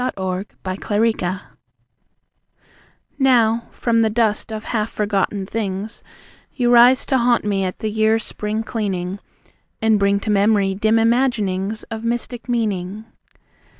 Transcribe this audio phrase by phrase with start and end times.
[0.03, 1.41] To an Old Teapot
[3.19, 6.01] Now from the dust of half forgotten things,
[6.55, 9.19] You rise to haunt me at the year's Spring cleaning,
[9.79, 13.05] And bring to memory dim imaginings Of mystic meaning.